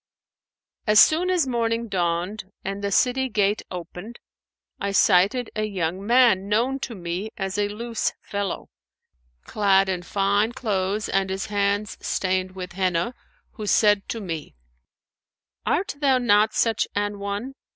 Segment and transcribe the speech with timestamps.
[0.87, 4.17] As soon as morning dawned and the city gate opened,
[4.79, 8.71] I sighted a young man known to me as a loose fellow,
[9.43, 13.13] clad in fine clothes and his hands stained with Henna,
[13.51, 14.55] who said to me,
[15.67, 17.53] 'Art thou not such an one?'